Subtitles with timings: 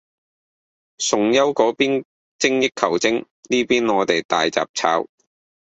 [0.97, 2.03] 崇優嗰邊
[2.39, 5.05] 精益求精，呢邊我哋大雜炒